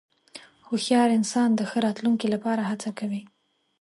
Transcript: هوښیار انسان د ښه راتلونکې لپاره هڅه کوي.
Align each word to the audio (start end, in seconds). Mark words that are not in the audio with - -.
هوښیار 0.67 1.09
انسان 1.19 1.49
د 1.55 1.61
ښه 1.69 1.77
راتلونکې 1.87 2.27
لپاره 2.33 2.61
هڅه 2.71 2.89
کوي. 2.99 3.21